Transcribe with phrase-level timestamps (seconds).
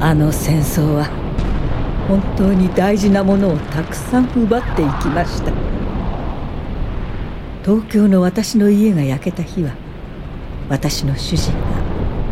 [0.00, 1.06] あの戦争は
[2.06, 5.52] 本当に大事なものをたくさん奪っていきました。
[7.64, 9.74] 東京の私の家が焼けた日は
[10.68, 11.58] 私の主人が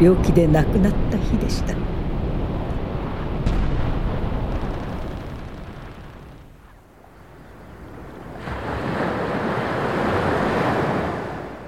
[0.00, 1.74] 病気で亡くなった日でした。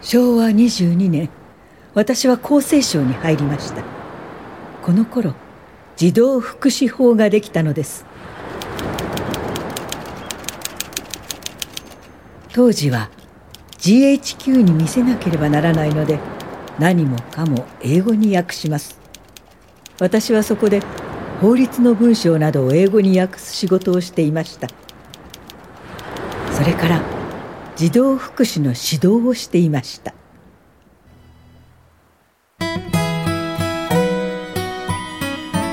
[0.00, 1.28] 昭和22年
[1.92, 3.82] 私は厚生省に入りました。
[4.80, 5.34] この頃
[5.98, 8.06] 児童福祉法ができたのです。
[12.52, 13.10] 当時は
[13.78, 16.20] GHQ に見せなければならないので
[16.78, 18.96] 何もかも英語に訳します。
[19.98, 20.82] 私はそこで
[21.40, 24.68] 法律の文章などを英語に訳す仕事をしていました。
[26.52, 27.02] それから
[27.74, 30.14] 児童福祉の指導をしていました。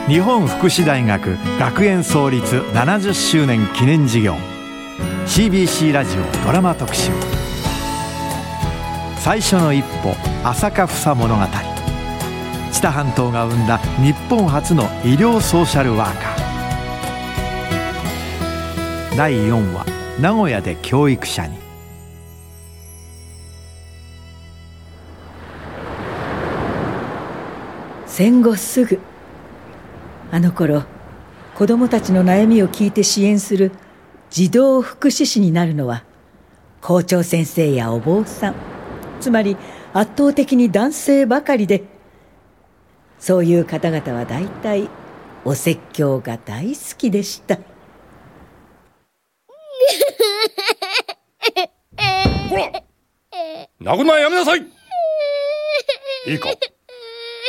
[0.07, 4.35] 日本福祉大学学園創立70周年記念事業。
[5.25, 7.09] CBC ラジオドラマ特集。
[9.17, 11.43] 最初の一歩朝霞房物語。
[12.71, 19.17] 知多半島が生んだ日本初の医療ソーシャルワーカー。
[19.17, 19.87] 第4話
[20.21, 21.57] 名古屋で教育者に。
[28.05, 28.99] 戦後すぐ
[30.35, 30.83] あの頃
[31.55, 33.71] 子どもたちの悩みを聞いて支援する
[34.29, 36.03] 児童福祉士になるのは
[36.81, 38.55] 校長先生やお坊さん
[39.21, 39.55] つまり
[39.93, 41.83] 圧倒的に男性ばかりで
[43.17, 44.89] そういう方々は大体
[45.45, 47.55] お説教が大好きでした。
[52.49, 52.83] ほら
[53.79, 54.59] 泣くのはやめなさい。
[56.27, 56.49] いいか。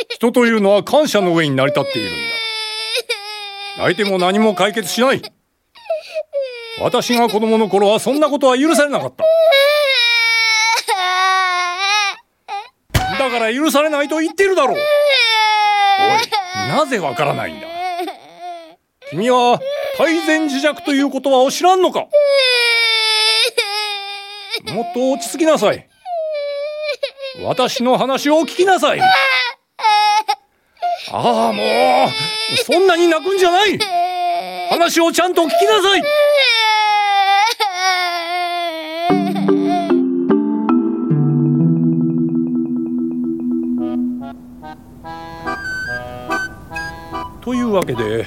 [0.07, 2.36] 人というのは感謝の上に成り立っているんだ。
[3.77, 5.21] 泣いても何も解決しない。
[6.81, 9.23] 私が子供の頃はそんなことは許されなかった。
[13.19, 14.77] だから許されないと言ってるだろう。
[14.77, 17.67] おいなぜわからないんだ？
[19.09, 19.59] 君は
[19.97, 22.07] 泰然自弱という言葉を知らんのか？
[24.73, 25.87] もっと落ち着きなさい。
[27.43, 29.01] 私の話を聞きなさい。
[31.09, 33.79] ああもうそんなに泣くんじゃない。
[34.69, 36.03] 話をちゃんと聞きなさい。
[47.41, 48.25] というわけで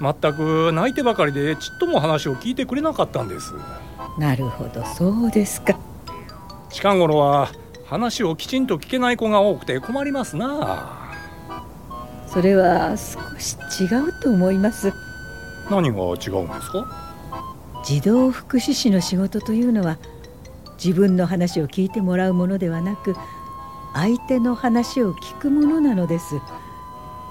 [0.00, 3.52] 全く泣いてばかりでちっとも話を聞いてくれなかったんです。
[4.18, 5.78] なるほどそうですか。
[6.70, 7.50] 近頃は
[7.86, 10.99] 話をきちんと聞けない子が多くて困りますな
[12.32, 14.92] それは少し違うと思います。
[15.70, 16.86] 何が違うんですか？
[17.84, 19.98] 児童福祉士の仕事というのは
[20.82, 23.14] 自分の話を聞いてもらうものではなく
[23.94, 26.36] 相手の話を聞くものなのです。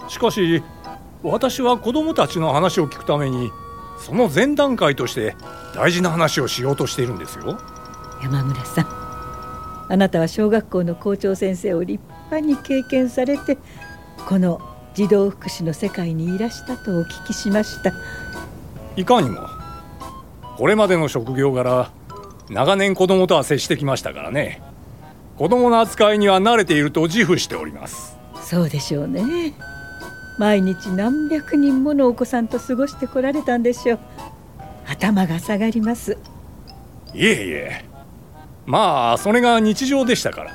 [0.07, 0.63] しかし
[1.23, 3.51] 私は子供たちの話を聞くために
[3.99, 5.35] その前段階として
[5.75, 7.57] 大事な話をしようとしているんですよ。
[8.23, 8.87] 山村さん
[9.91, 13.57] あなたは小学校の校長先生を立派に経験されて
[14.27, 14.61] この
[14.99, 17.93] 児童福祉の世界にいらしたとお聞きしました。
[18.97, 19.47] いかにも
[20.57, 21.89] これまでの職業柄
[22.49, 24.61] 長年子供とは接してきましたからね。
[25.37, 28.17] 子供の扱いには慣れていると自負しております。
[28.43, 29.53] そうでしょうね。
[30.37, 33.99] 毎日何百人ものお子さんと過ごしてこられたんでしょう。
[34.85, 36.17] 頭が下がります。
[37.13, 37.85] いえいえ。
[38.65, 40.51] まあそれが日常でしたから。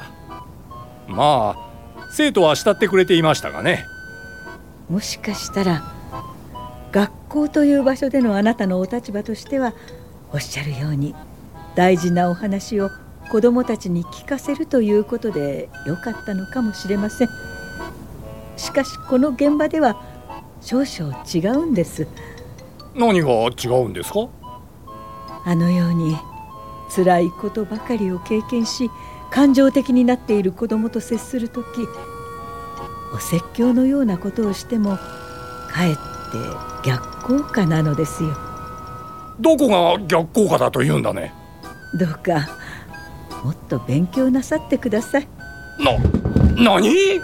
[1.09, 3.87] まあ生徒は慕ってくれていましたがね
[4.89, 5.83] もしかしたら
[6.93, 9.75] 学校という場所でのあなたのお立場としては
[10.33, 11.15] おっしゃるように
[11.75, 12.91] 大事なお話を
[13.31, 17.29] 子どもたちに聞かせるということでよかったのかもしれません。
[18.57, 20.01] しかしこの現場では
[20.61, 22.07] 少々違うんです。
[22.95, 24.29] 何が違うんですか？
[25.47, 26.17] あのように
[26.95, 28.89] 辛いことばかりを経験し
[29.31, 31.65] 感情的になっている子どもと接する時
[33.15, 34.97] お説教のようなことをしても
[35.71, 36.01] かえって
[36.85, 38.31] 逆効果なのですよ。
[39.39, 41.33] どこが逆効果だと言うんだね？
[41.95, 42.49] どうか
[43.45, 45.29] もっと勉強なさってください。
[46.57, 47.21] な何？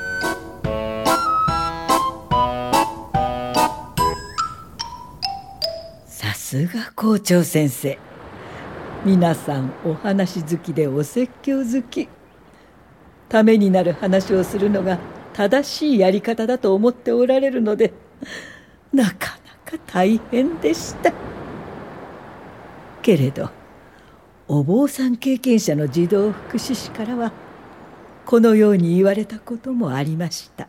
[6.06, 7.98] さすが校長先生。
[9.04, 12.08] 皆さんお話好きでお説教好き。
[13.28, 14.98] ためになる話をするのが
[15.40, 17.94] 正しいやり方だと思っておられるので
[18.92, 21.14] なかなか大変でした。
[23.00, 23.48] けれど
[24.48, 27.32] お坊さん経験者の児童福祉士からは
[28.26, 30.69] このように言われたこともありました。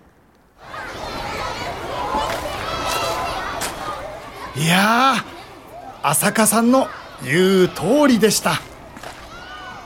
[4.55, 5.15] いや
[6.01, 6.87] 浅香さんの
[7.25, 8.61] 言う通りでした。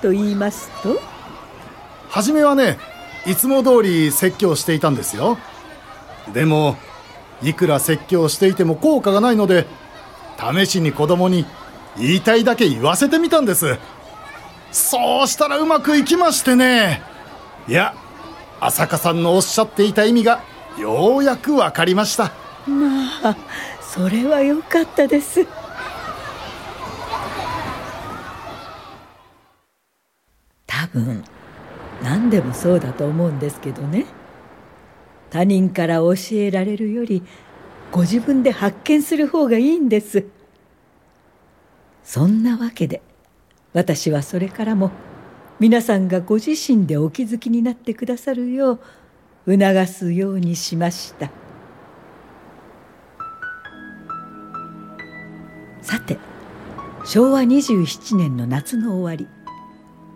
[0.04, 1.02] と言いますと
[2.08, 2.78] 初めはね
[3.26, 5.38] いつも通り説教していたんですよ。
[6.34, 6.78] でも
[7.42, 9.68] いくら説教していても効果がないので
[10.40, 11.46] 試しに子供に
[11.98, 13.78] 言いたいだけ言わせてみたんです。
[14.72, 17.02] そうしたらうまくいきましてね。
[17.68, 17.96] いや
[18.60, 20.44] 浅香さんのおっしゃっていた意味が
[20.78, 22.32] ようやく分かりました。
[22.68, 23.38] まあ
[23.82, 25.46] それはよかったです。
[30.68, 31.24] 多分
[32.04, 34.06] 何でもそうだと思うんですけどね。
[35.30, 37.24] 他人から教えられるより
[37.92, 40.26] ご自分で発見する方がいいんです。
[42.04, 43.02] そんなわけで
[43.74, 44.92] 私はそれからも
[45.60, 48.80] 皆さんがご自身でお気づきになってくださるよ
[49.48, 51.32] う促すようにしました。
[55.82, 56.18] さて
[57.06, 59.28] 昭和27年の夏の終わり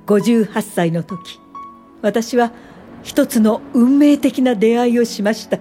[0.08, 1.40] 58歳の時
[2.02, 2.52] 私は
[3.04, 5.60] 一つの運命的な出会いをしました。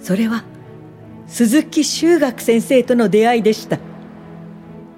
[0.00, 0.44] それは
[1.26, 3.78] 鈴木修学先生との出会いでした。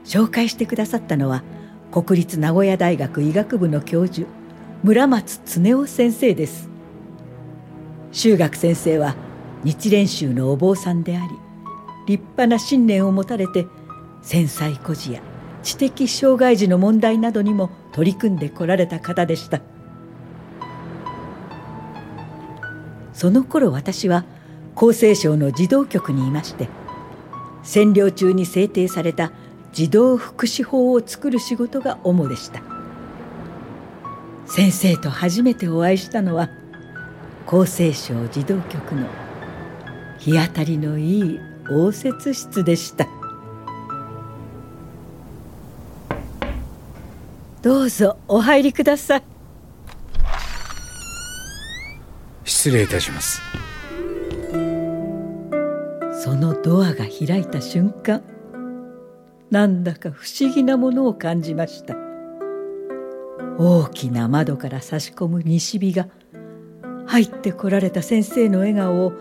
[0.05, 1.43] 紹介してくださったのは
[1.91, 4.29] 国立名古屋大学医学部の教授
[4.83, 6.69] 村松恒夫先生です。
[8.13, 9.17] 修学先生は
[9.65, 11.29] 日蓮宗のお坊さんであり
[12.07, 13.67] 立派な信念を持たれて
[14.23, 15.21] 繊細孤児や
[15.63, 19.61] 知的障害児の問題などにも取り組んでこられた方でした。
[23.17, 24.27] その頃私は
[24.77, 26.69] 厚生省の児童局にいまして
[27.65, 29.33] 占領中に制定された
[29.73, 32.63] 児童福祉法を作る仕事が主でした。
[34.47, 36.51] 先生と初めてお会いしたのは
[37.47, 39.07] 厚生省児童局の
[40.19, 41.41] 日当たりのいい
[41.71, 43.09] 応接室でした。
[47.63, 49.36] どうぞお入りください。
[52.57, 53.43] 失礼いたします。
[56.25, 58.23] そのドアが開いた瞬間
[59.51, 61.95] なんだか不思議なものを感じました。
[63.59, 66.09] 大きな窓から差し込む西日が
[67.07, 69.13] 入ってこられた先生の笑顔を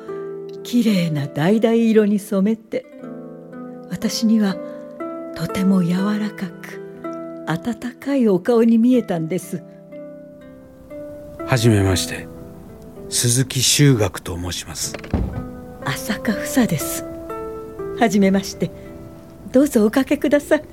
[0.64, 2.86] きれいな橙色に染めて
[3.92, 4.56] 私には
[5.36, 6.82] とても柔らかく
[7.48, 9.62] 温かいお顔に見えたんです。
[11.46, 12.35] はじめまして
[13.10, 14.94] 鈴木修学と申します。
[15.86, 17.06] 浅香房です。
[18.00, 18.72] はじめまして。
[19.52, 20.63] どうぞおかけください。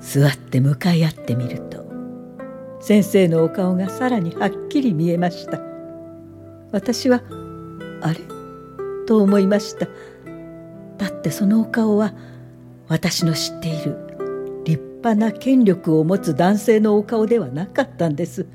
[0.00, 1.86] 座って向かい合ってみると
[2.80, 5.58] 先生のお顔がさらにはっきり見えました。
[6.70, 7.22] 私は
[8.02, 8.20] あれ？
[9.06, 9.86] と思いました。
[10.98, 12.14] だってそのお顔は
[12.88, 14.01] 私の知っている
[15.02, 18.46] 派な権力を持つ男性のお顔ではなかったんです。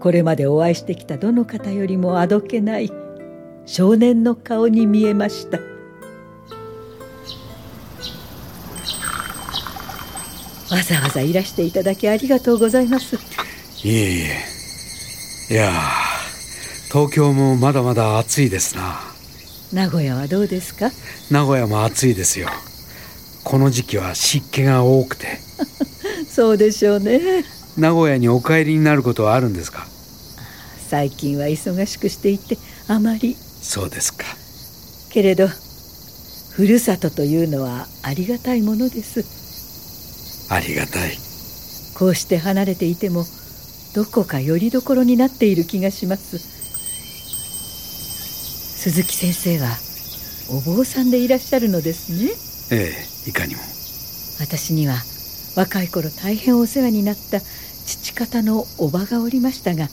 [0.00, 2.90] これまでお会いしてきたどの方よりもあどけない
[3.66, 5.58] 少年の顔に見えました。
[10.74, 13.16] わざわざいらしていただきありがとうございます。
[13.16, 14.20] いえい
[15.50, 15.54] え。
[15.54, 15.70] いや
[16.90, 18.98] 東京もまだまだ暑いですな。
[19.72, 20.90] 名古屋はどうですか？
[21.30, 22.48] 名古屋も暑いですよ
[23.44, 25.38] この時期は湿気が多くて。
[26.28, 27.44] そうでしょうね。
[27.76, 29.86] 名古屋にお帰りになることはあるんですか？
[30.90, 32.56] 最近は忙しくしていて
[32.88, 33.36] あまり。
[33.62, 34.24] そうですか。
[35.10, 35.48] けれど
[36.50, 39.24] ふるさとというのはありがたいものです。
[40.50, 41.18] ありがたい。
[41.94, 43.24] こうして離れていても
[43.94, 46.38] どこかよりどころになっている気がします。
[48.78, 49.68] 鈴木先生は
[50.50, 52.30] お坊さんでいらっしゃるのですね
[52.70, 52.92] え
[53.26, 53.62] えいかにも。
[54.40, 54.96] 私には
[55.56, 59.88] 若い頃大変お世話になった父方のおばがおりましたが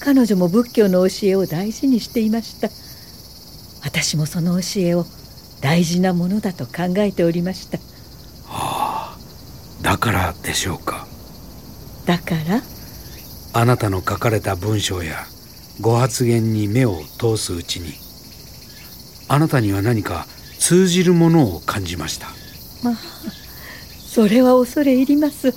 [0.00, 2.68] 彼女も仏教の教えを大事にしていました。
[3.82, 5.06] 私もその教えを
[5.60, 7.78] 大事なものだと考えておりました。
[8.46, 9.18] はあ
[9.82, 11.06] だからでしょうか。
[12.06, 12.62] だから？
[13.52, 15.24] あなたの書かれた文章や
[15.80, 17.92] ご発言に目を通すうちに
[19.28, 20.26] あなたには何か
[20.58, 22.28] 通じるものを感じました。
[22.82, 22.96] まあ
[24.06, 25.52] それは恐れ入ります。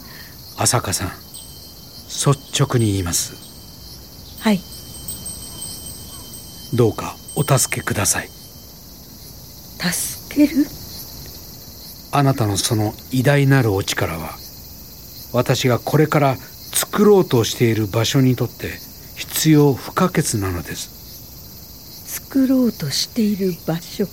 [0.58, 3.34] 浅香さん率直に言います。
[4.42, 4.60] はい。
[6.76, 8.30] どうかお助けください。
[9.80, 10.66] 助ける？
[12.12, 14.32] あなたのその偉大なるお力は
[15.34, 18.80] 私がこれから作ろうとしている場所にとって
[19.16, 20.90] 必要不可欠なのです。
[22.08, 24.08] 作ろうとしている場所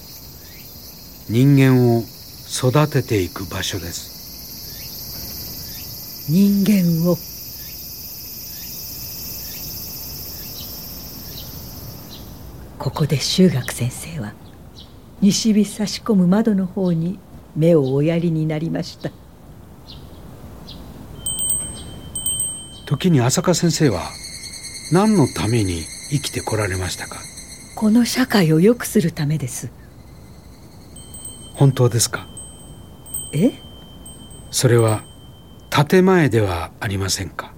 [1.30, 2.02] 人間を
[2.46, 4.12] 育てていく場所です。
[6.30, 7.16] 人間を。
[12.78, 14.34] ここで修学先生は
[15.22, 17.18] 西日差し込む窓の方に
[17.56, 19.10] 目をおやりになりました。
[22.84, 24.10] 時に浅香先生は
[24.92, 27.16] 何のために生きてこられましたか？
[27.76, 29.70] この社会を良くするためです
[31.54, 32.26] 本当ですか？
[33.32, 33.52] え？
[34.50, 35.02] それは
[35.70, 37.52] 建前ではありませんか？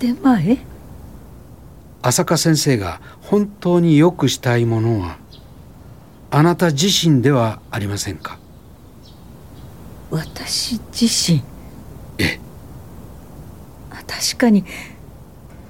[0.00, 0.58] 建前？
[2.02, 5.18] 浅香先生が本当に良くしたいものは
[6.30, 8.38] あなた自身ではありませんか？
[10.10, 11.42] 私自身？
[12.18, 12.40] ええ。
[14.06, 14.64] 確かに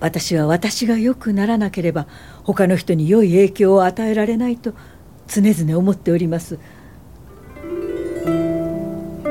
[0.00, 2.06] 私は私が良くならなければ
[2.44, 4.72] 他の人に良い影響を与えられないと
[5.26, 6.58] 常々思っております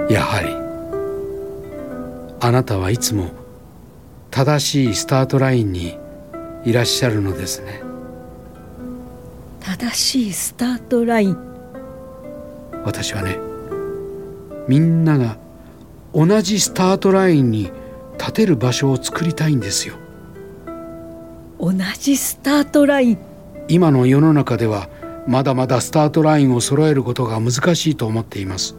[0.09, 0.55] やはり。
[2.39, 3.31] あなたはいつも
[4.31, 5.97] 正しいスタートラインに
[6.63, 7.81] いらっしゃるのですね。
[9.59, 11.37] 正しいスタートライン。
[12.85, 13.37] 私はね
[14.67, 15.37] みんなが
[16.13, 17.71] 同じスタートラインに
[18.17, 19.95] 立てる場所を作りたいんですよ。
[21.59, 23.17] 同じスタートライン。
[23.67, 24.89] 今の世の中では
[25.27, 28.75] まだまだスタートラインを揃えることが難しいと思っています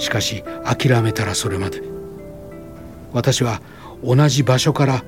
[0.00, 1.82] しかし諦めたらそれまで。
[3.12, 3.60] 私は
[4.02, 5.04] 同じ場所から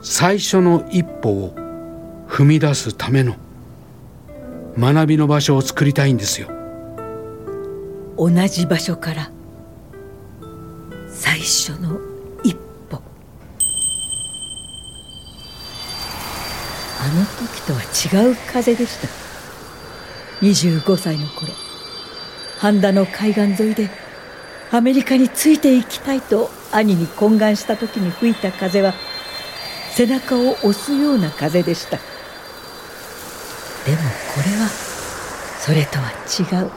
[0.00, 1.54] 最初の一歩を
[2.28, 3.34] 踏み出すための
[4.78, 6.48] 学びの場所を作りたいんですよ。
[8.16, 9.30] 同じ場所から
[11.08, 11.98] 最初の
[12.44, 12.56] 一
[12.88, 13.02] 歩。
[17.00, 17.80] あの時とは
[18.24, 19.08] 違う風でした。
[20.42, 21.52] 25歳の頃
[22.58, 24.01] 半田の海岸沿いで
[24.72, 28.94] アメリカについていきたいと兄に懇願した時に吹いた風は
[29.94, 31.98] 背中を押すような風でした。
[31.98, 33.98] でも
[34.34, 34.68] これは
[35.60, 36.70] それとは違う。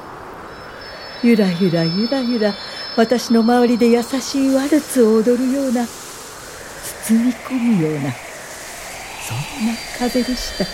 [1.24, 2.54] ゆらゆらゆらゆら
[2.98, 9.38] 私の周りで優しいワルツを踊るような包み込むようなそん
[9.68, 10.66] な風でした。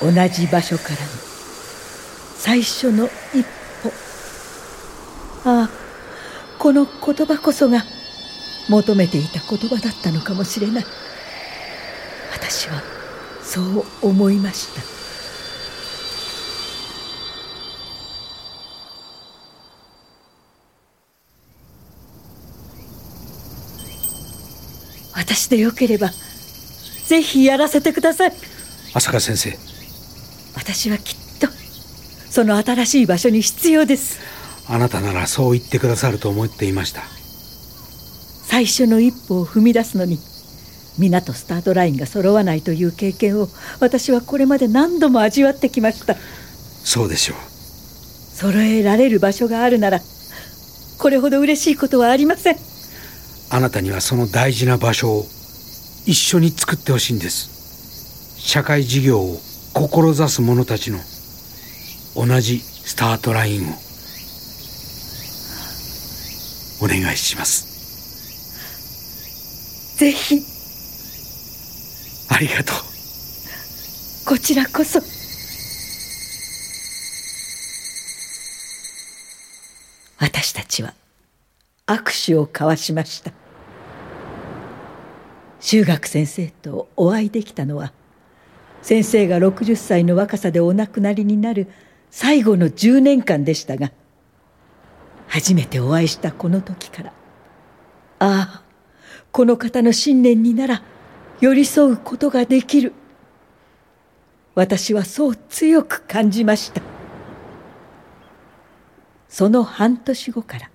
[0.00, 0.98] 同じ場所からの
[2.36, 3.46] 最初の一
[3.82, 3.92] 歩
[5.44, 5.70] ああ
[6.68, 7.82] この言葉こそが
[8.68, 10.84] 求めていた言葉だったのかもしれない。
[12.30, 12.82] 私は
[13.42, 14.82] そう思いました。
[25.14, 26.10] 私でよければ
[27.06, 28.32] ぜひやらせてください。
[28.92, 29.58] 浅香先生。
[30.54, 31.48] 私はきっと
[32.28, 34.37] その新しい場所に必要です
[34.68, 37.02] あなたならそう言ってくださると思っていました。
[38.44, 40.18] 最初の一歩を踏み出すのに
[40.98, 43.48] 皆とスタートラインが揃わないという経験を
[43.80, 46.16] 私はこれまで何度も味わってきました。
[46.84, 47.36] そうでしょう。
[48.36, 50.00] 揃えられる場所があるなら
[50.98, 52.56] これほど嬉しいことはありません。
[53.50, 55.26] あなたにはその大事な場所を
[56.06, 58.36] 一緒に作ってほしいんです。
[58.38, 59.38] 社会事業を
[59.74, 60.98] 志す者たちの
[62.16, 63.87] 同じスタートラインを
[66.80, 67.68] お願いします。
[69.98, 70.42] ぜひ。
[72.28, 72.76] ありがとう。
[74.26, 75.00] こちらこそ。
[80.18, 80.94] 私たちは
[81.86, 83.32] 握手を交わしました。
[85.60, 87.92] 修学先生とお会いできたのは
[88.82, 91.66] 先生が60歳の若さでお亡くなりになる
[92.10, 93.90] 最後の10年間でしたが
[95.28, 97.12] 初めてお会いしたこの時から。
[98.20, 98.62] ああ
[99.30, 100.82] この方の信念になら
[101.40, 102.92] 寄り添うことができる。
[104.54, 106.82] 私はそう強く感じました。
[109.28, 110.70] その半年後から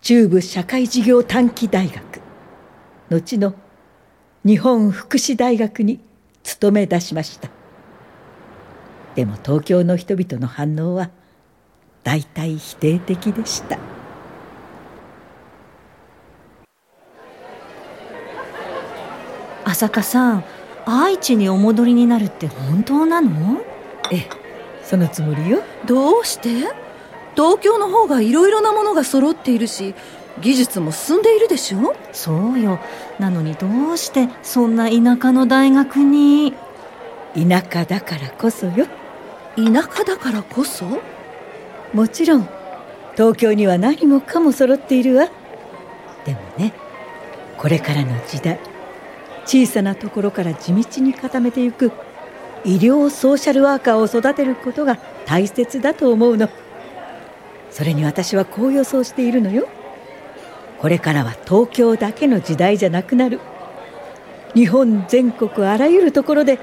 [0.00, 2.20] 中部社会事業短期大学
[3.10, 3.54] 後の
[4.44, 6.00] 日本福祉大学に
[6.42, 7.50] 勤め出しました。
[9.14, 11.10] でも東京の人々の反応は
[12.08, 13.78] 大体否定的でした。
[19.66, 20.44] 浅香さん
[20.86, 23.60] 愛知にお戻りになるって本当なの？
[24.10, 24.28] ええ
[24.82, 25.60] そのつもりよ。
[25.84, 26.48] どうして？
[27.36, 29.94] 東京の方がいろいろなものが揃っているし
[30.40, 31.94] 技術も進んでいるでしょ？
[32.14, 32.78] そうよ。
[33.18, 36.54] なのにどうしてそんな田舎の大学に？
[37.34, 38.86] 田舎だからこそよ。
[39.56, 40.86] 田舎だからこそ？
[41.92, 42.48] もちろん
[43.16, 45.28] 東京には何もかも揃っているわ。
[46.24, 46.72] でもね
[47.56, 48.58] これからの時代
[49.44, 51.90] 小さなところから地道に固めていく
[52.64, 56.48] 医療ソーシャルワーカーを育てることが大切だと思うの。
[57.70, 59.68] それに私はこう予想しているのよ。
[60.78, 63.40] これからは東京だけの時代じゃなくなる。
[64.54, 66.58] 日本全国あらゆるところで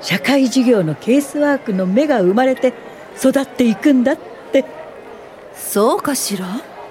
[0.00, 2.72] 社会事業のケースワークの芽が生まれて
[3.18, 4.29] 育っていくんだって。
[5.54, 6.46] そうかしら？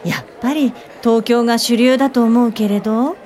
[0.05, 3.17] やっぱり東京が主流だと思うけれど。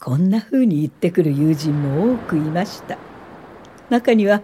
[0.00, 2.98] こんな風に言ってくる友人も多くいました。
[3.90, 4.42] 中には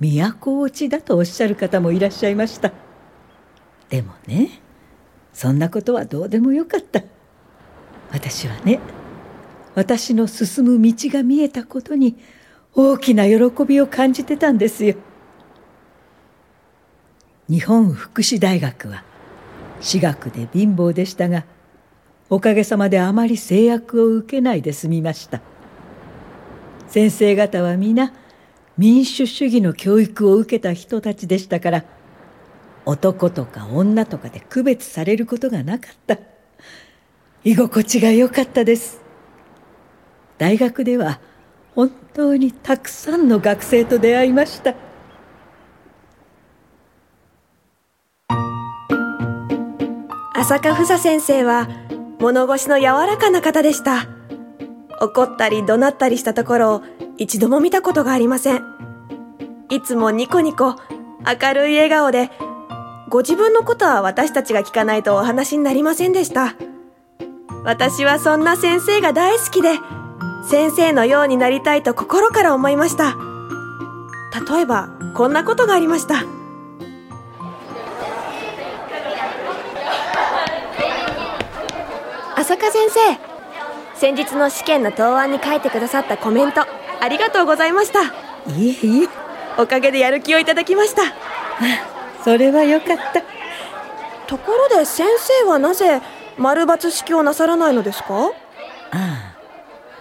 [0.00, 2.72] 都落ちだとおっしゃる方もいらっしゃいました。
[3.88, 4.60] でもね
[5.32, 7.02] そんなことはどうでもよかった。
[8.10, 8.80] 私はね
[9.76, 12.16] 私の進む道が見えたことに
[12.74, 14.96] 大きな喜びを感じてたんですよ
[17.50, 19.02] 日本福祉大学は
[19.80, 21.44] 私学で貧乏でしたが
[22.28, 25.40] おかげさまであまり制約を受けないで済みました。
[26.86, 28.12] 先生方は皆
[28.78, 31.84] 民主主義の教育を受けた人たちでしたから
[32.84, 36.18] 男とか女とかで区別されることがなかった。
[37.42, 39.00] 居心地が良かったです。
[40.38, 41.18] 大学では
[41.74, 44.89] 本当にたくさんの学生と出会いました。
[50.40, 51.68] 浅香房先生は
[52.18, 54.06] 物腰の柔らかな方でした。
[54.98, 56.82] 怒ったり怒鳴ったりしたところを
[57.18, 58.64] 一度も見たことがありません。
[59.68, 60.76] いつもニコニコ
[61.26, 62.30] 明るい笑顔で
[63.10, 66.54] ご自分のことは私たちが聞かないとお話になりませんでした。
[67.62, 69.74] 私はそんな先生が大好きで
[70.48, 73.14] 先生のようになりたいと心から思いました。
[74.50, 76.39] 例えばこんなことがありました。
[82.50, 82.98] 浅香先生。
[83.94, 86.62] 先日の試験の答案に書いてくださったコメント
[87.00, 88.02] ありがとうございました。
[88.52, 89.04] いえい？
[89.04, 89.08] え
[89.56, 91.02] おかげでやる気をいただきました。
[92.24, 93.22] それはよかった。
[94.26, 95.06] ところで先
[95.44, 96.00] 生はなぜ
[96.38, 98.08] 丸抜式をなさらないのですか？
[98.16, 98.32] あ
[98.90, 99.36] あ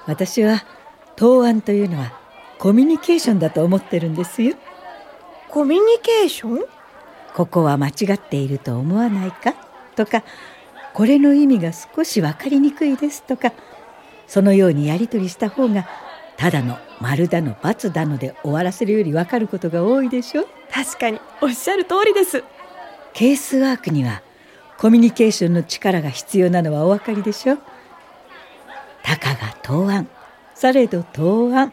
[0.07, 0.63] 私は
[1.15, 2.13] 答案というのは
[2.57, 4.55] コミュニケーションだと思ってるんですよ。
[5.49, 6.65] コミュニケーション？
[7.35, 9.53] ここは間違っていると思わないか？
[9.95, 10.23] とか
[10.99, 13.53] これの意味が少し分かりにくいですとか
[14.27, 15.88] そのようにやり取りした方が
[16.35, 20.45] ただの丸だの×だので終わらせるより分かることが多いでしょ？
[20.69, 22.43] 確かにおっしゃる通りです。
[23.13, 24.21] ケースワークには
[24.77, 27.59] コミュニケーションの力が必要なのはお分かりでしょ？
[29.01, 30.09] たかが答案
[30.53, 31.71] されど答案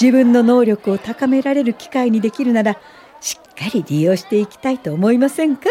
[0.00, 2.78] 自分の能力を高められる機会にできるなら
[3.20, 5.68] しっかり利用していきたいと思いませんか？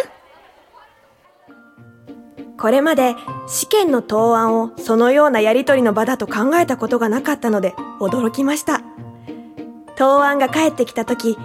[2.58, 3.16] これまで
[3.48, 8.82] 試験の答案をそのようなやりとりの場だと考えたことがなかったので驚きました。
[9.96, 11.38] 答案が返ってきた時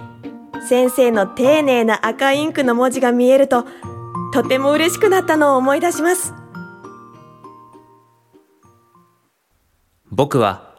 [0.67, 3.65] 先生の丁寧な赤インクの文字が見えると
[4.33, 6.33] とても嬉しくなったのを思い出します。
[10.11, 10.75] 僕は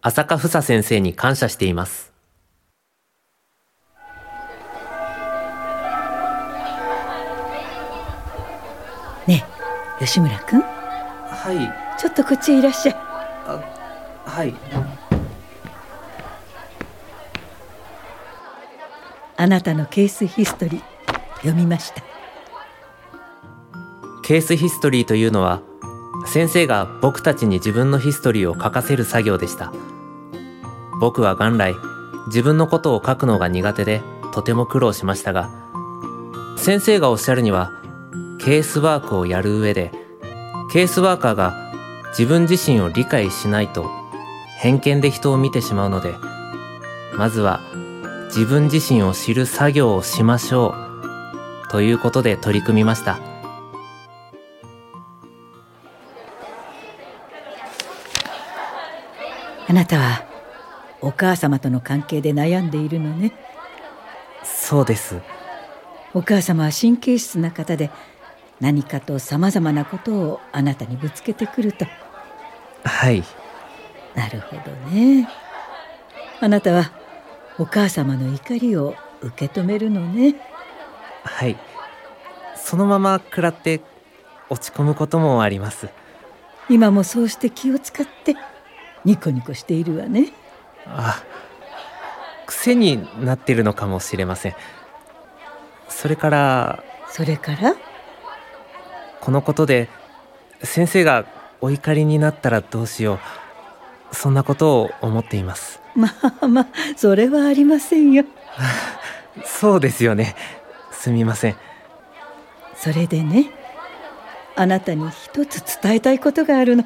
[0.00, 2.11] 浅香房先生に感謝しています。
[10.04, 12.00] 吉村君はい。
[12.00, 12.96] ちょっとこっちへいらっしゃい。
[14.24, 14.54] はい。
[19.36, 20.82] あなたのケースヒストリー
[21.36, 22.02] 読みました。
[24.24, 25.62] ケースヒストリーというのは
[26.26, 29.72] 先生が僕たちに自分のヒストリーを書かせる作業でした。
[31.00, 31.76] 僕は元来
[32.26, 35.50] 自分のことを書くのが苦手でとても苦労しましたが
[36.56, 37.81] 先生がおっしゃるには
[38.44, 39.92] ケースワークをやる上で
[40.72, 41.72] ケースワーカーが
[42.08, 43.88] 自分自身を理解しないと
[44.58, 46.14] 偏見で人を見てしまうので
[47.16, 47.60] まずは
[48.26, 50.74] 自分自身を知る作業をしましょ
[51.68, 53.18] うということで取り組みました。
[59.68, 60.26] あなたは
[61.00, 63.32] お母様との関係で悩んでいるのね。
[64.42, 65.20] そうです。
[66.14, 67.90] お母様は神経質な方で
[68.62, 71.84] 何かとさまざまなことをあなたにぶつけてくると。
[72.84, 73.24] はい。
[74.14, 75.28] なるほどね。
[76.40, 76.92] あなたは
[77.58, 80.36] お母様の怒りを受け止めるのね。
[81.24, 81.56] はい。
[82.54, 83.80] そのまま食らって
[84.48, 85.88] 落ち込むこともあります。
[86.70, 88.36] 今もそうして気を使って
[89.04, 90.32] ニコニコしているわね。
[90.86, 91.20] あ
[92.46, 94.54] 癖になってるのかもしれません。
[95.88, 97.74] それからそれから？
[99.22, 99.88] このことで
[100.64, 101.26] 先生が
[101.60, 103.20] お怒りになったらどうしよ
[104.10, 104.14] う。
[104.14, 105.80] そんなことを思っています。
[105.94, 106.08] ま
[106.40, 108.24] あまあそれはありませんよ。
[109.46, 110.34] そうですよね。
[110.90, 111.56] すみません。
[112.74, 113.52] それでね
[114.56, 116.84] あなたに一つ伝えたいことがあるの。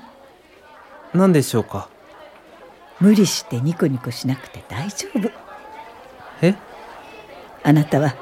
[1.15, 1.89] 何でしょうか？
[3.01, 5.31] 無理してニコニコしなくて大丈夫。
[6.43, 6.55] え？
[7.63, 8.15] あなたは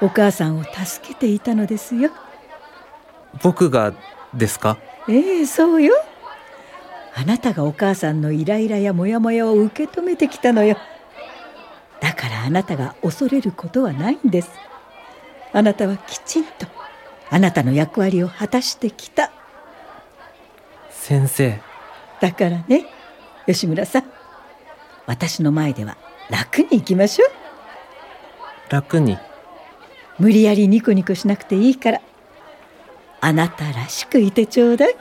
[0.00, 2.10] お母さんを助けていたのですよ
[3.42, 3.92] 僕が
[4.34, 4.78] ですか？
[5.08, 5.94] ええそうよ。
[7.14, 10.76] あなたがお母さんのイライラやモヤモヤを受け止めてきたのよ。
[12.00, 14.50] だからあなたが恐れることはないんです。
[15.52, 16.66] あなたはきちんと
[17.30, 19.32] あなたの役割を果たしてきた。
[20.90, 21.60] 先生。
[22.20, 22.86] だからね
[23.46, 24.04] 吉村さん。
[25.06, 25.96] 私の前では
[26.30, 27.30] 楽に行きましょう。
[28.72, 29.18] 楽に。
[30.18, 32.00] 無理やりニコニコしなくていいから
[33.20, 34.96] あなたらしくいてちょうだい。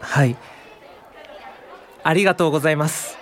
[0.00, 0.36] はい。
[2.02, 3.18] ありがとうございます。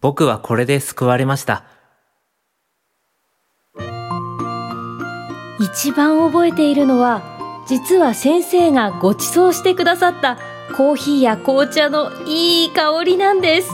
[0.00, 1.64] 僕はこれで救われました。
[5.60, 7.22] 一番覚えているのは
[7.66, 10.38] 実は先生がご馳走してくださった
[10.76, 13.70] コーヒーや紅茶のいい香りなんです。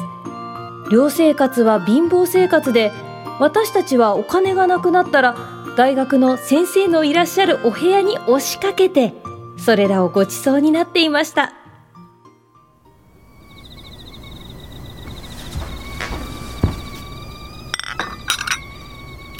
[0.90, 2.92] 寮生活は貧乏生活で
[3.40, 9.12] 私たちはお金がなくなったら大学の先生のいらっしゃるお部屋に押しかけて
[9.59, 11.53] それらをご馳走になっていました。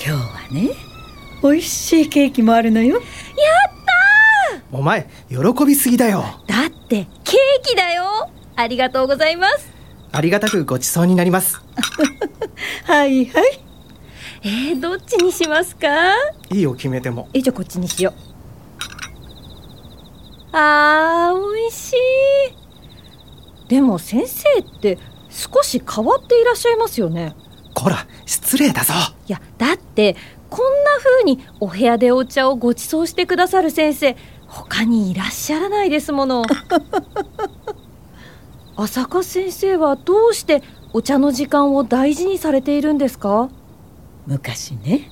[0.07, 0.71] 今日はね
[1.43, 2.97] 美味しいケーキもあるのよ。
[2.97, 3.03] やっ
[4.73, 6.23] お前喜びすぎだよ。
[6.47, 8.05] だってケーキだよ！
[8.57, 9.71] ありがとうございます。
[10.13, 11.63] ありがたくごちそうになります。
[12.85, 13.66] はいはい
[14.49, 15.89] えー、どっちにしますか？
[16.53, 17.29] いいよ決めても。
[17.35, 18.15] えじゃあこっちにしよう。
[20.53, 21.97] あー美味しい。
[23.69, 24.99] でも先生って
[25.31, 27.35] 少し変わっていらっしゃいますよね。
[27.75, 28.95] こら失礼だぞ。
[29.27, 30.15] いやだって
[30.49, 36.45] こんな風にお部屋でお茶をご馳走してくださる先生他にいらっしゃらないですもの。
[38.77, 43.49] 浅香先生はどうしてお茶の時間を大事にされているんですか？
[44.27, 45.11] 昔ね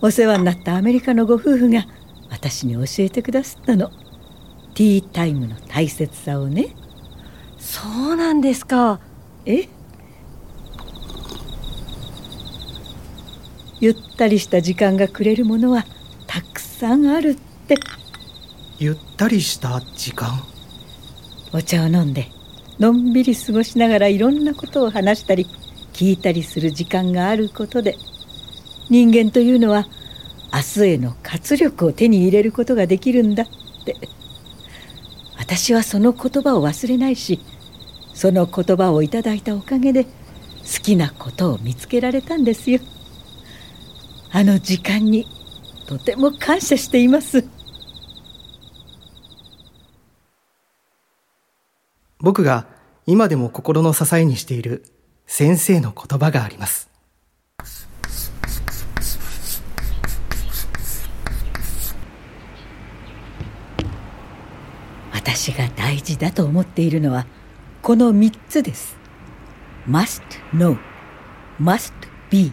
[0.00, 1.86] お世話になったアメリカのご夫婦が
[2.30, 3.90] 私に教えてくださったの。
[4.74, 6.76] ティータイムの大切さをね。
[7.58, 9.00] そうなんですか。
[9.46, 9.68] え？
[13.80, 15.86] ゆったりした時間がくれるものは
[16.26, 17.78] たくさんあるって。
[18.78, 20.42] ゆったりした時間？
[21.54, 22.28] お茶を飲んで
[22.78, 25.46] のんびり過ごしながらいろんなことを話したり
[25.94, 27.96] 聞いたりする時間があることで
[28.88, 29.86] 人間というのは
[30.52, 33.46] 明日への活力を手に入れることができるんだっ
[33.84, 33.96] て。
[35.38, 37.38] 私はその言葉を忘れないし
[38.14, 40.10] その言葉をいただいたおかげで好
[40.82, 42.80] きなことを見つけられたんですよ。
[44.32, 45.26] あの時間に
[45.86, 47.44] とても感謝しています。
[52.18, 52.66] 僕が
[53.06, 54.82] 今でも心の支えにしている
[55.26, 56.85] 先生の言葉があります。
[65.26, 67.26] 私が大事だと思っているのは
[67.82, 68.96] この3つです。
[69.88, 70.78] Must know
[71.60, 71.92] must
[72.30, 72.52] be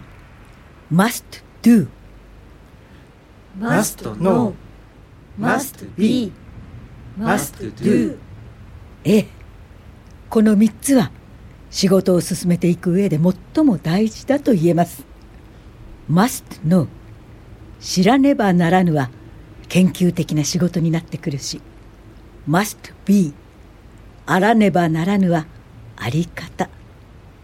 [0.91, 1.23] must
[1.61, 1.87] do.
[3.59, 4.55] Must know
[5.39, 6.31] must be
[7.15, 8.17] must do.
[9.03, 9.27] ええ。
[10.31, 11.11] この3つは
[11.69, 13.19] 仕事を進めていく上で
[13.53, 15.03] 最も大事だと言えます。
[16.09, 16.87] Must know
[17.79, 19.11] 知らねばならぬは
[19.69, 21.61] 研究的な仕事になってくるし
[22.47, 23.33] must be.
[24.25, 25.45] あらねばならぬは
[25.95, 26.69] あり方。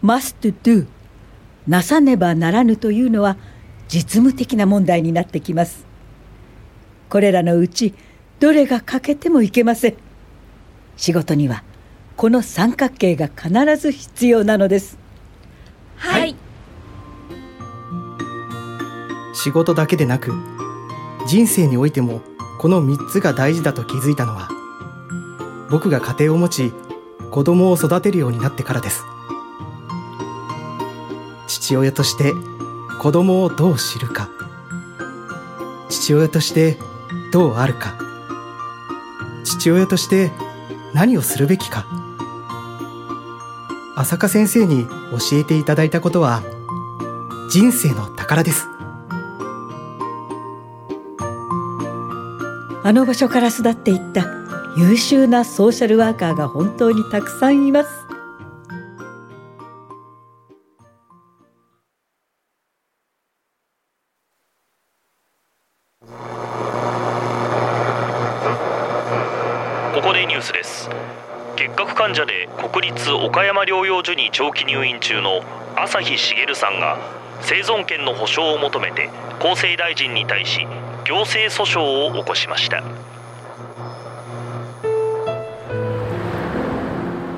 [0.02, 0.86] must do.
[1.66, 3.36] なさねばならぬというのは
[3.88, 5.84] 実務的な問題になってきます。
[7.08, 7.94] これらのうち
[8.38, 9.96] どれが欠けてもいけません。
[10.96, 11.64] 仕事には
[12.16, 14.98] この三角形が必ず必要なのです。
[15.96, 16.36] はい。
[19.32, 20.32] 仕事だけでなく
[21.26, 22.20] 人生においても
[22.58, 24.59] この3つが大事だと気づいたのは
[25.70, 26.72] 僕が家庭を持ち
[27.30, 29.04] 子供を育てるようになってからです。
[31.46, 32.34] 父親として
[33.00, 34.28] 子供をどう知るか。
[35.88, 36.76] 父親として
[37.32, 37.94] どうあるか。
[39.44, 40.32] 父親として
[40.92, 41.86] 何をするべきか。
[43.96, 46.42] 浅香先生に教えていただいたことは
[47.50, 48.66] 人生の宝です。
[52.82, 54.39] あの場所から巣立っていった
[54.76, 57.88] 優秀なソーシャルワーカーが本当にたくさんいます。
[69.92, 70.88] ここでニュースです。
[71.56, 75.42] 結核患者で国立岡山療養所に長期入院中の
[75.74, 76.98] 朝日茂さんが
[77.42, 80.66] 生存権の保障を求めて厚生大臣に対し
[81.04, 82.84] 行政訴訟を起こしました。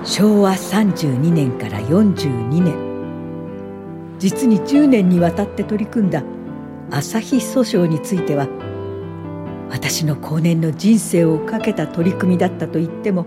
[0.05, 2.93] 昭和32年から42年。
[4.19, 6.23] 実に10年にわたって取り組んだ
[6.91, 8.47] 朝日訴訟については
[9.69, 13.27] 私の後年の人生をかけた取り組みだったと言っても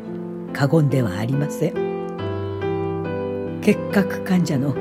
[0.53, 3.61] 過言ではありません。
[3.61, 4.73] 結核患者の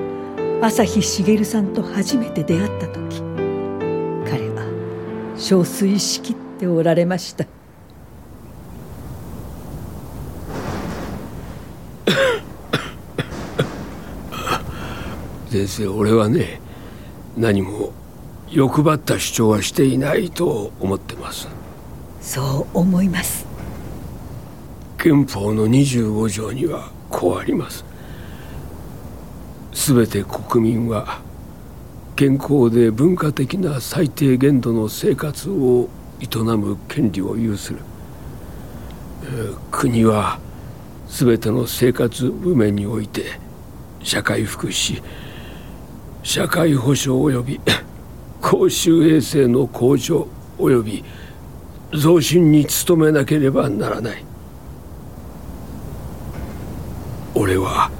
[0.61, 3.23] 朝日茂さんと初めて出会った時
[4.29, 4.65] 彼は
[5.37, 7.54] 憔悴しきっておられました。
[15.67, 16.61] 先生俺はね
[17.39, 17.93] 何も
[18.51, 21.49] 欲張った主張はしていないと思ってます。
[22.21, 23.47] そう思います。
[24.99, 27.85] 憲法の25条にはこうあります。
[29.73, 31.21] 全て国民は
[32.15, 35.89] 健康で文化的な最低限度の生活を
[36.21, 37.79] 営む権利を有する。
[39.71, 40.39] 国は
[41.09, 43.41] 全ての生活部面において
[44.03, 45.03] 社会福祉
[46.25, 47.61] 社会保障及び
[48.41, 50.27] 公衆衛生の向上
[50.59, 51.05] 及び
[51.93, 54.25] 増進に努めなければならない。
[57.35, 57.91] 俺は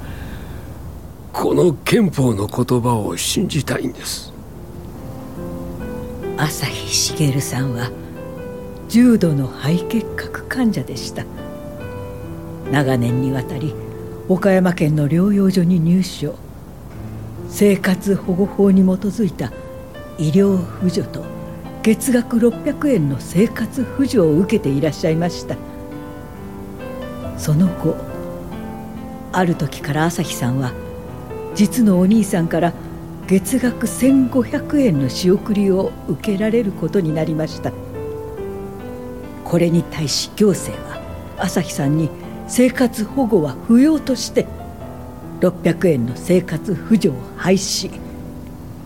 [1.31, 4.33] この憲法の言葉を信じたいんです。
[6.35, 7.91] 朝日茂さんは
[8.89, 11.23] 重度の肺結核患者でした。
[12.71, 13.75] 長年にわたり
[14.27, 16.44] 岡山県の療養所に入所。
[17.57, 19.53] 生活保護法に基づいた
[20.17, 21.23] 医療扶助と
[21.83, 25.55] 月額600円の生活扶助を受けていらっしゃいました。
[27.37, 27.95] その後
[29.31, 30.73] ある時から朝日さんは
[31.53, 32.73] 実のお兄さんから
[33.25, 37.71] 月額1500円の仕送りを受けられることになりました。
[39.45, 40.99] これに対し行政は
[41.37, 42.09] 朝日さんに
[42.49, 44.45] 生活保護は不要として
[45.49, 47.91] 600円の生活扶助を廃止。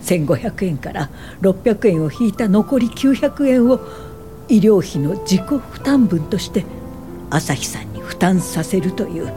[0.04, 1.10] 1500円から
[1.42, 3.80] 600円を引いた残り900円を
[4.48, 6.66] 医療費の自己負担分として
[7.30, 9.32] 朝日さんに負担させるという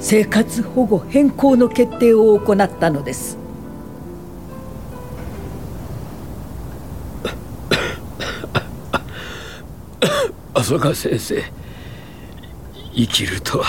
[0.00, 3.38] 生活保護変更の決定を行ったのです。
[10.54, 11.42] 浅川先生
[12.94, 13.66] 生きるとは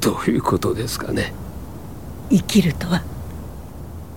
[0.00, 1.32] どういうことですかね。
[2.30, 3.02] 生きるとは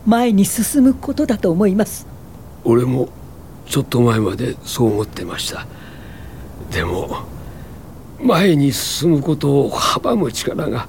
[0.05, 2.07] 前に進むことだと思います。
[2.63, 3.09] 俺も
[3.67, 5.65] ちょっと前までそう思ってました。
[6.71, 7.23] でも
[8.21, 10.87] 前に進むことを阻む力が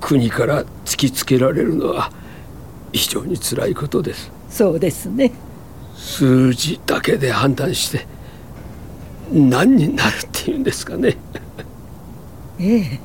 [0.00, 2.10] 国から突きつけられるのは
[2.92, 4.30] 非常につらいことです。
[4.48, 5.32] そうですね。
[5.96, 8.06] 数字だけで判断して
[9.32, 11.16] 何になるっていうんですかね。
[12.58, 13.00] ええ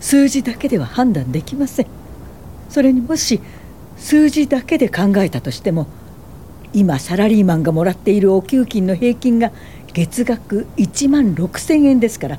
[0.00, 1.86] 数字だけでは判断できません。
[2.68, 3.40] それにもし
[3.96, 5.86] 数字だけで考えたとしても
[6.72, 9.52] 今サラリーマンがもらっているお給金の平均が
[9.92, 12.38] 月額1万6,000円ですから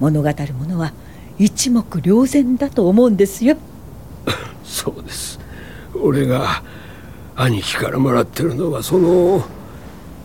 [0.00, 0.92] 物語るものは
[1.38, 3.56] 一目瞭然だと思うんですよ。
[4.64, 5.38] そうです。
[5.94, 6.62] 俺が
[7.36, 9.42] 兄貴からもらってるのはその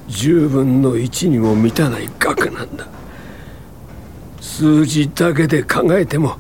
[0.10, 2.88] 10分の1にも満たない額なんだ。
[4.46, 6.38] 数字だけで考えても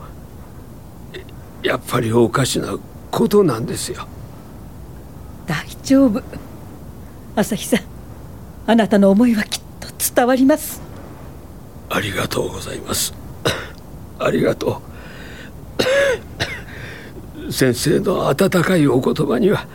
[1.64, 2.78] やっぱりおかしな
[3.12, 4.08] ことなんですよ。
[5.48, 6.22] 大丈夫。
[7.36, 7.80] 朝日さん
[8.68, 10.82] あなたの思いはきっと伝わります。
[11.90, 13.14] ありがとうございます。
[14.20, 14.82] ありがと
[17.48, 17.52] う。
[17.52, 19.66] 先生の温かいお言葉には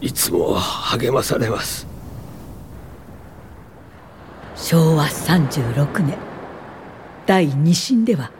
[0.00, 1.86] いつも励まされます。
[4.56, 6.33] 昭和36年
[7.26, 8.30] 第二審では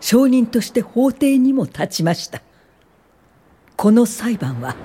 [0.00, 2.42] 証人として法廷にも立ちました。
[3.76, 4.76] この裁判は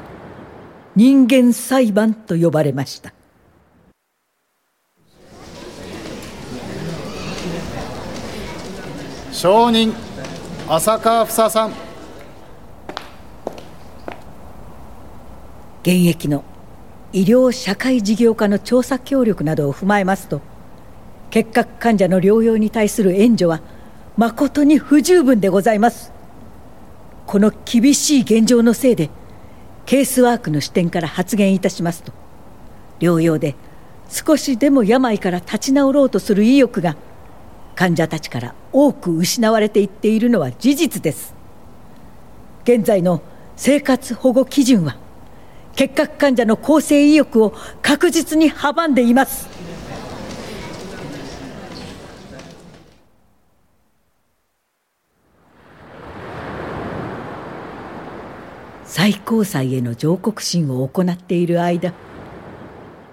[0.95, 3.13] 人間裁判と呼ばれました。
[9.31, 9.93] 証人
[10.67, 11.69] 浅川房さん。
[15.83, 16.43] 現役の
[17.13, 20.41] 医療社会事業家の調査協力などを踏まえますと
[21.29, 23.61] 結核患者の療養に対する援助は
[24.15, 26.11] 誠に不十分でございます。
[27.25, 29.09] この厳しい現状のせいで
[29.85, 32.13] ケースワークの視点から発言いたしますと。
[32.99, 33.55] 療養で
[34.09, 36.95] 少しでも病から立ち直ろうとする意欲が
[37.75, 41.35] 患者たちから多く失われていっているのは事実です。
[42.63, 43.21] 現在の
[43.55, 44.97] 生活保護基準は
[45.75, 49.47] 結核患者の更生意欲を確実に阻んでいます。
[58.97, 61.93] 最高裁への上告審を行っている間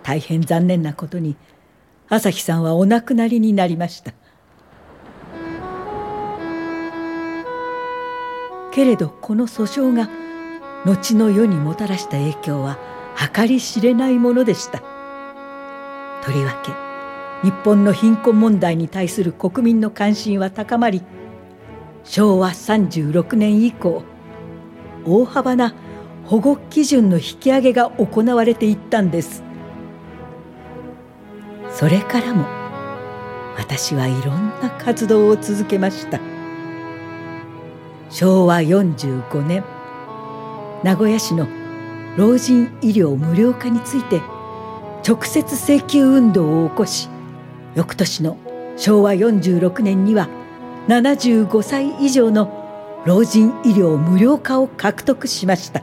[0.02, 1.36] 大変残念なことに
[2.08, 4.14] 朝日さんはお亡くなりになりました。
[8.72, 10.08] けれどこの訴訟が
[10.86, 12.78] 後の世にもたらした影響は
[13.34, 14.78] 計り知れないものでした。
[16.22, 16.72] とりわけ
[17.46, 21.02] 日本の貧困問題に対する国民の関心は高まり
[22.04, 24.02] 昭和36年以降
[25.06, 25.74] 大幅な
[26.26, 29.42] 保護基準の引き上げが行われていったんです。
[31.70, 32.46] それからも
[33.56, 36.20] 私はいろんな活動を続けました。
[38.10, 39.64] 昭和45年
[40.84, 41.48] 名古屋市の
[42.16, 44.20] 老人医療無料化について
[45.06, 47.08] 直接請求運動を起こし
[47.74, 48.38] 翌年の
[48.76, 50.28] 昭和46年には
[50.86, 52.63] 75歳以上の
[53.06, 55.82] 老人医療無料化を獲得しました。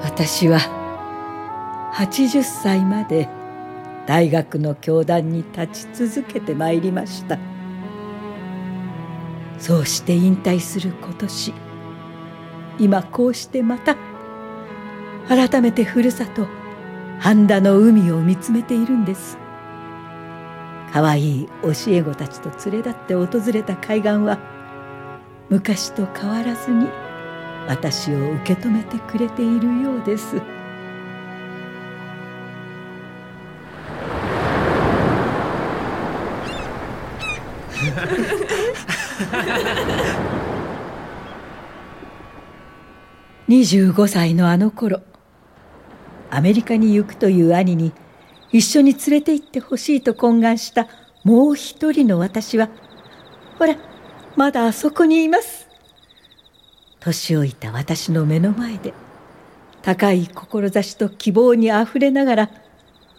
[0.00, 0.60] 私は
[1.94, 3.28] 80歳まで
[4.06, 7.38] 大学の教壇に立ち続けてまいりました。
[9.58, 11.54] そうして引退する今年
[12.78, 13.96] 今こうしてまた
[15.28, 16.46] 改めてふるさと
[17.18, 19.41] 半田の海を見つめているんです。
[20.92, 24.38] 可愛い教え子たちと連れ立って訪れた海岸は
[25.48, 26.86] 昔と変わらずに
[27.66, 30.36] 私を受け止めてくれているようです。
[43.48, 45.00] 25歳のあの頃
[46.30, 47.92] アメリカに行くという兄に
[48.52, 50.86] 一緒に連れて行ってほしいと懇願した
[51.24, 52.68] もう一人の私は
[53.58, 53.76] ほら
[54.36, 55.68] まだあそこにいます
[57.00, 58.92] 年老いた私の目の前で
[59.82, 62.50] 高い志と希望にあふれながら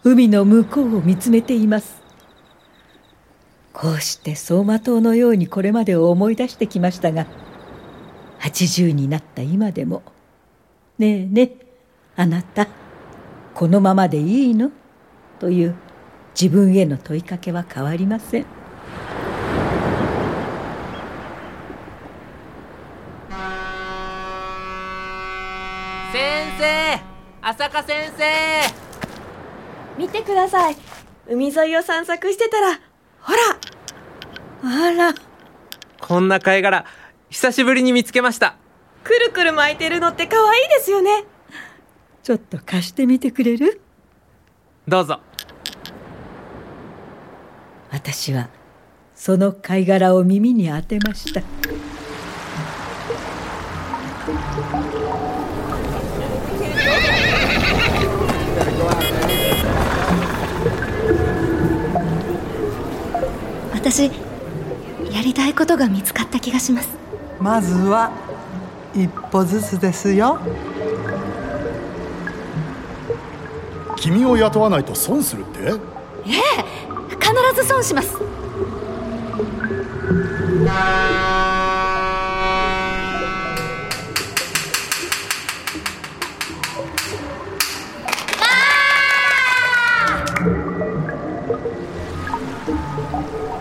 [0.04, 2.02] 海の向こうを見つめています
[3.74, 7.26] こうして走馬灯のようにこれまでを思い出してきましたが
[8.40, 10.04] 80になった今でも
[11.00, 11.58] 「ねえねえ
[12.16, 12.68] あなた
[13.56, 14.72] このままでいいの?」
[15.40, 15.76] という
[16.40, 18.46] 自分への問いかけは変わりません。
[26.12, 26.22] 先
[26.60, 27.00] 生
[27.42, 28.24] 浅香先生。
[29.98, 30.78] 見てください。
[31.28, 32.80] 海沿いを散策してたら
[33.20, 33.40] ほら。
[34.64, 35.14] あら。
[36.02, 36.86] こんな貝殻
[37.30, 38.56] 久しぶりに見つけました。
[39.04, 41.26] くるくる巻いてるのって可愛いですよね。
[42.24, 43.82] ちょっと貸してみてくれる？
[44.86, 45.20] どうぞ。
[47.90, 48.50] 私は
[49.16, 51.42] その貝殻を耳に当てました。
[63.74, 64.12] 私
[65.12, 66.90] やりたいことが見つかった気がします。
[67.40, 68.12] まずは
[68.94, 70.40] 一歩ずつですよ
[74.04, 75.60] 君を雇わないと損するって？
[75.62, 76.36] ええ
[77.22, 78.18] 必ず損します。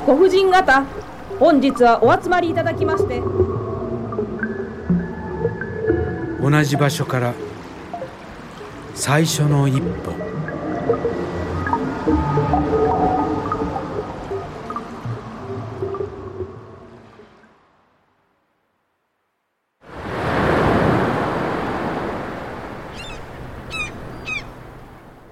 [0.04, 0.84] ご婦人方
[1.38, 3.22] 本日はお集まりいただきまして。
[6.40, 7.32] 同じ場所から
[8.94, 10.12] 最初の一歩。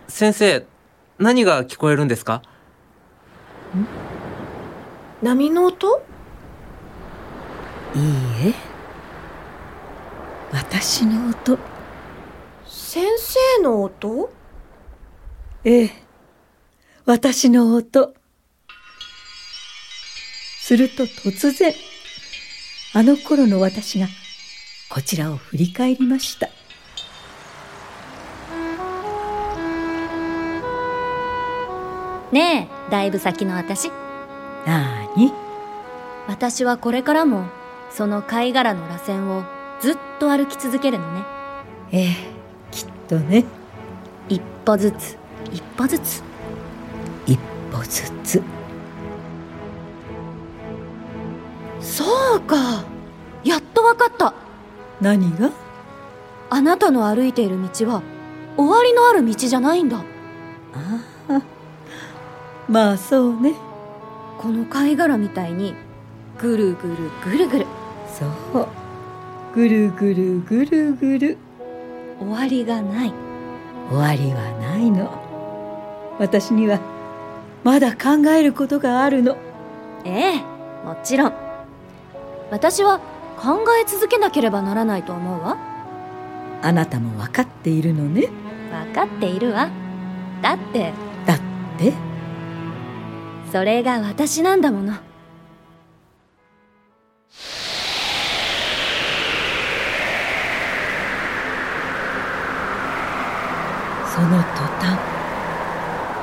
[0.08, 0.66] 先生
[1.18, 2.42] 何が聞こえるんですか？
[5.22, 6.02] 波の音？
[7.94, 8.02] いい
[8.48, 8.54] え。
[10.52, 11.56] 私の音。
[11.56, 11.70] 先
[13.33, 14.28] 生の音？
[15.62, 15.91] ええ。
[17.05, 18.12] 私の音。
[20.61, 21.72] すると突然
[22.93, 24.09] あの頃の私が
[24.89, 26.49] こちらを振り返りました。
[32.33, 33.91] ねえだいぶ先の私。
[34.66, 35.33] なーに
[36.26, 37.47] 私はこれからも
[37.93, 39.45] その貝殻の螺旋を
[39.81, 41.24] ずっと歩き続けるのね。
[41.93, 42.39] ええ
[43.11, 43.44] とね。
[44.28, 45.18] 一歩ずつ。
[45.52, 46.22] 一歩ずつ。
[47.26, 47.36] 一
[47.72, 48.40] 歩ずつ。
[51.80, 52.84] そうか。
[53.42, 54.32] やっとわかった。
[55.00, 55.50] 何が？
[56.50, 58.02] あなたの歩いている道は
[58.56, 59.98] 終わりのある道じゃないんだ。
[59.98, 60.02] あ
[61.28, 61.42] あ。
[62.68, 63.54] まあそうね。
[64.38, 65.74] この貝殻みたいに
[66.38, 67.66] ぐるぐるぐるぐる。
[68.06, 68.26] そ
[68.61, 68.68] う。
[69.52, 71.38] ぐるぐるぐるぐる
[72.21, 73.12] 終わりがない。
[73.89, 75.11] 終わりはないの。
[76.18, 76.79] 私には
[77.64, 79.37] まだ考えることがあるの。
[80.05, 80.39] ええ
[80.85, 81.33] もちろん。
[82.51, 83.01] 私は
[83.39, 85.57] 考え続けなければならないと思うわ。
[86.62, 88.29] あなたも分かっているのね。
[88.71, 89.71] 分かっているわ。
[90.43, 90.93] だって。
[91.27, 91.39] だっ
[91.79, 91.93] て。
[93.51, 94.95] それが私なんだもの
[104.21, 104.99] その途端。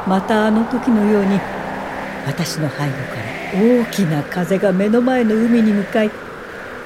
[0.05, 1.39] またあの時のように
[2.27, 6.11] 私の背後から大きな風が目の前の海に向かい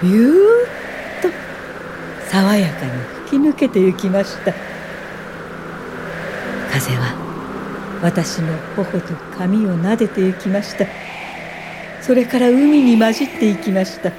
[0.01, 1.27] ビューッと
[2.29, 2.91] 爽やかに
[3.25, 4.53] 吹き抜けてゆきました。
[6.71, 10.85] 風は私の頬と髪を撫でてゆきました。
[12.01, 14.13] それから海に混じっていきました。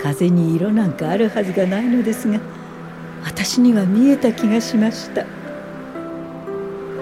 [0.00, 2.38] 風に色なんかあるはずがないのですが
[3.24, 5.24] 私には見えた気がしました。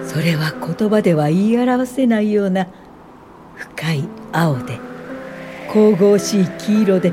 [0.06, 2.66] それは言葉では言い表せないような
[3.56, 4.80] 深い青で
[5.72, 7.12] 神々しい黄色で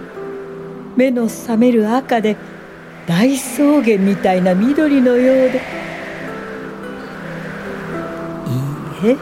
[0.95, 2.36] 目の覚める赤で
[3.08, 5.62] 大草原みたいな緑のようで。
[9.03, 9.18] いいえ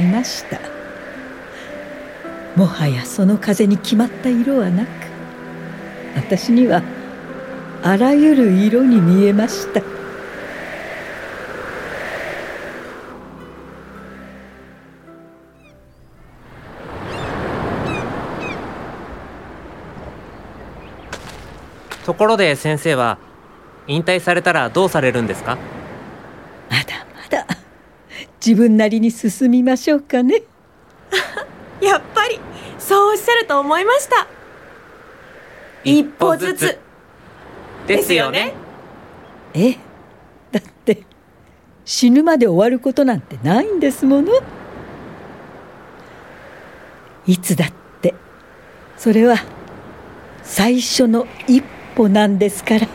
[0.00, 0.58] 違いました。
[2.56, 4.88] もはやその風に決まった色はなく
[6.16, 6.82] 私には
[7.84, 9.82] あらゆる色に見えました。
[22.06, 23.18] ところで先生は
[23.86, 25.58] 引退されたらどうされるんですか？
[26.70, 27.46] まだまだ。
[28.44, 30.42] 自分なりに進みましょうかね。
[31.80, 32.38] やっぱり
[32.78, 34.28] そうおっしゃると思いました。
[35.84, 36.78] 一歩ずつ
[37.86, 38.54] ですよね。
[39.54, 39.78] ええ
[40.50, 41.02] だって
[41.84, 44.32] 死ぬまで終わることなんてないんですもの。
[47.26, 48.14] いつだって
[48.96, 49.36] それは
[50.42, 51.62] 最初の一
[51.94, 52.88] 歩なんですから。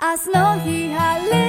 [0.00, 1.43] 明日の日晴れ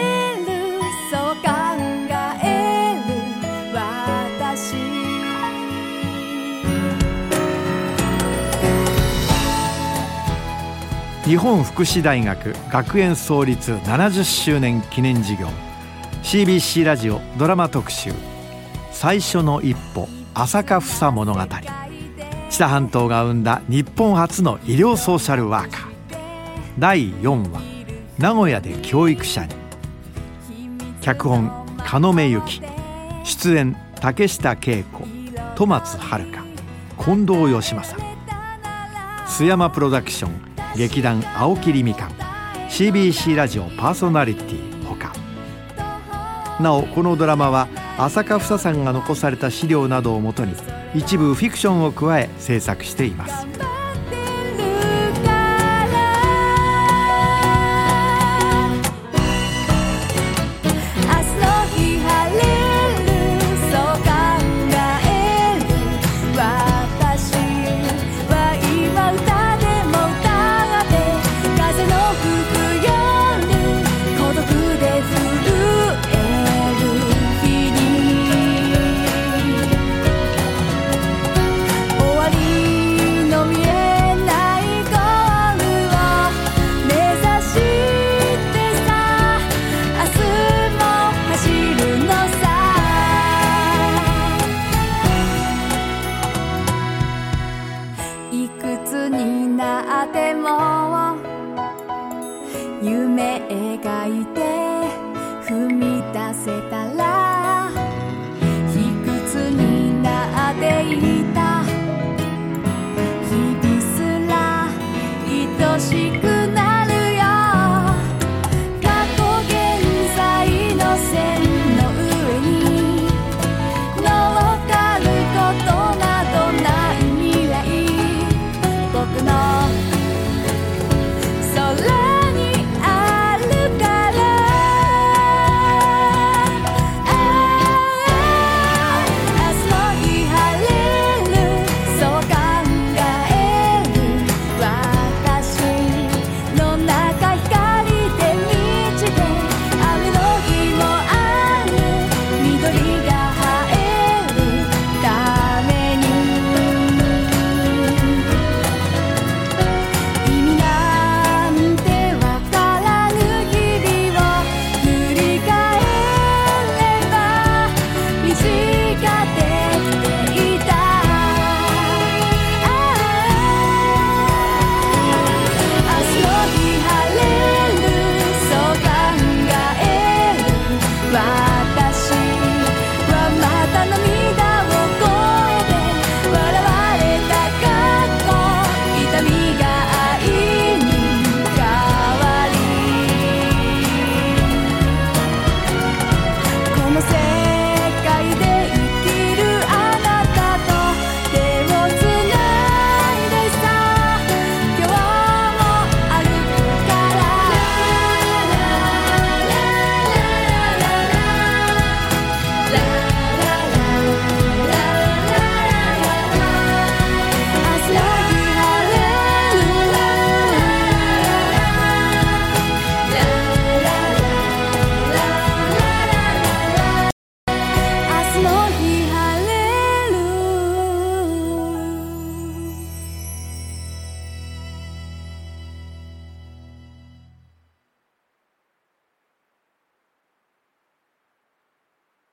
[11.26, 15.48] 日本福祉大学学園創立70周年記念事業
[16.22, 18.12] CBC ラジオドラマ特集
[18.94, 21.40] 「最初の一歩朝霞房物語」
[22.52, 25.90] 知多半島が生んだ日本初の医療ソーシャルワーカー
[26.78, 27.60] 第4話
[28.20, 29.56] 「名古屋で教育者に」
[31.02, 32.62] 脚本加野目由紀
[33.24, 35.08] 出演竹下恵子
[35.56, 36.24] 戸松遥
[37.04, 37.96] 近藤義正
[39.26, 42.12] 須山プロダクション劇団青切みかん
[42.70, 45.14] CBC ラジオパーソナリティほか。
[46.60, 47.68] なおこのドラマは
[47.98, 50.54] 浅香房さんが残された資料などをもとに
[50.94, 53.48] 一部フィクションを加え制作しています。